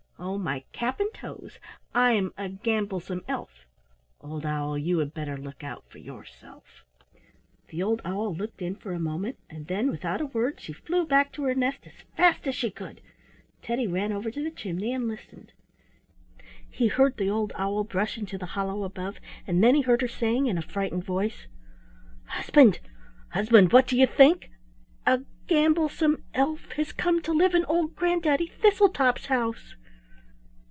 Oh, 0.23 0.37
my 0.37 0.63
cap 0.71 0.99
and 0.99 1.11
toes! 1.15 1.57
I'm 1.95 2.31
a 2.37 2.47
gamblesome 2.47 3.23
elf. 3.27 3.65
Old 4.21 4.45
owl, 4.45 4.77
you 4.77 4.99
had 4.99 5.15
better 5.15 5.35
look 5.35 5.63
out 5.63 5.83
for 5.89 5.97
yourself." 5.97 6.85
The 7.69 7.81
old 7.81 8.03
owl 8.05 8.35
looked 8.35 8.61
in 8.61 8.75
for 8.75 8.93
a 8.93 8.99
moment, 8.99 9.39
and 9.49 9.65
then 9.65 9.89
without 9.89 10.21
a 10.21 10.27
word 10.27 10.59
she 10.59 10.73
flew 10.73 11.07
back 11.07 11.31
to 11.33 11.43
her 11.45 11.55
nest 11.55 11.87
as 11.87 11.93
fast 12.15 12.45
as 12.47 12.53
she 12.53 12.69
could. 12.69 13.01
Teddy 13.63 13.87
ran 13.87 14.11
over 14.11 14.29
to 14.29 14.43
the 14.43 14.51
chimney 14.51 14.93
and 14.93 15.07
listened. 15.07 15.53
He 16.69 16.85
heard 16.87 17.17
the 17.17 17.31
old 17.31 17.51
owl 17.55 17.83
brush 17.83 18.15
into 18.15 18.37
the 18.37 18.45
hollow 18.55 18.83
above, 18.83 19.17
and 19.47 19.63
then 19.63 19.73
he 19.73 19.81
heard 19.81 20.01
her 20.03 20.07
saying 20.07 20.45
in 20.45 20.55
a 20.59 20.61
frightened 20.61 21.03
voice: 21.03 21.47
"Husband, 22.25 22.79
husband, 23.29 23.73
what 23.73 23.87
do 23.87 23.97
you 23.97 24.05
think! 24.05 24.51
A 25.07 25.23
gamblesome 25.47 26.23
elf 26.35 26.73
has 26.73 26.93
come 26.93 27.23
to 27.23 27.33
live 27.33 27.55
in 27.55 27.65
old 27.65 27.95
Granddaddy 27.95 28.45
Thistletop's 28.61 29.25
house." 29.25 29.73